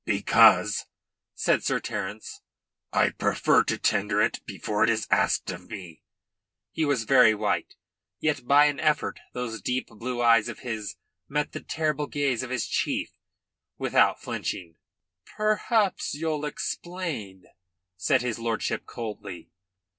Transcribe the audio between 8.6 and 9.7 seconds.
an effort those